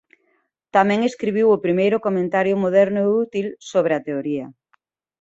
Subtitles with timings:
[0.75, 4.45] Tamén escribiu o primeiro comentario moderno e útil sobre a teoría.